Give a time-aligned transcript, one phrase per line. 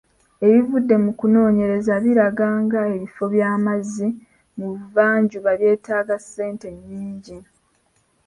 [0.47, 4.07] Ebivudde mu kunoonyereza biraga nga ebifo by'amazzi
[4.57, 7.37] mu buvanjuba byetaaga ssente nnyingi.